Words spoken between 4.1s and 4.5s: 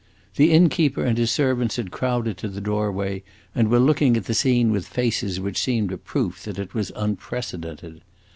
at the